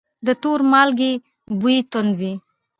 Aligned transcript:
د 0.25 0.27
تور 0.41 0.59
مالګې 0.71 1.11
بوی 1.59 1.77
توند 1.91 2.13
وي. 2.19 2.33